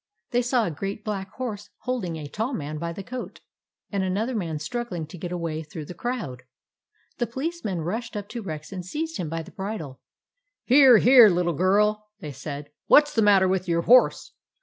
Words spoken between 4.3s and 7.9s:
man struggling to get away through the crowd. The policemen